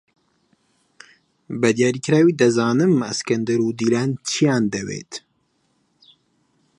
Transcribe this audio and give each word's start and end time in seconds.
بەدیاریکراوی 1.61 2.37
دەزانم 2.41 2.93
ئەسکەندەر 3.09 3.59
و 3.61 3.75
دیلان 3.79 4.11
چییان 4.29 4.63
دەوێت. 4.73 5.11